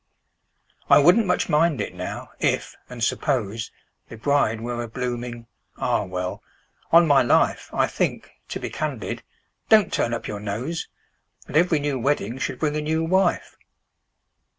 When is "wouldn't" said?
0.97-1.27